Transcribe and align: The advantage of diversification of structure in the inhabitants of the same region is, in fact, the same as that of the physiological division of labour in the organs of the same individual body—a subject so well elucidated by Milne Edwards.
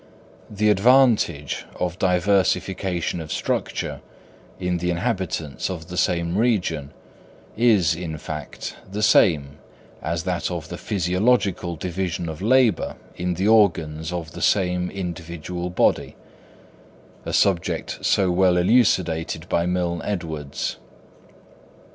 The 0.49 0.71
advantage 0.71 1.67
of 1.79 1.99
diversification 1.99 3.21
of 3.21 3.31
structure 3.31 4.01
in 4.59 4.77
the 4.79 4.89
inhabitants 4.89 5.69
of 5.69 5.89
the 5.89 5.95
same 5.95 6.39
region 6.39 6.89
is, 7.55 7.93
in 7.93 8.17
fact, 8.17 8.77
the 8.91 9.03
same 9.03 9.59
as 10.01 10.23
that 10.23 10.49
of 10.49 10.69
the 10.69 10.77
physiological 10.79 11.75
division 11.75 12.29
of 12.29 12.41
labour 12.41 12.95
in 13.15 13.35
the 13.35 13.47
organs 13.47 14.11
of 14.11 14.31
the 14.31 14.41
same 14.41 14.89
individual 14.89 15.69
body—a 15.69 16.13
subject 17.31 17.99
so 18.03 18.31
well 18.31 18.57
elucidated 18.57 19.47
by 19.49 19.67
Milne 19.67 20.01
Edwards. 20.03 20.77